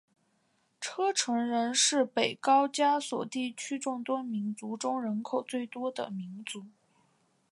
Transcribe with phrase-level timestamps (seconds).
[0.79, 6.65] 车臣人是北高加索地区众多民族中人口最多的民族。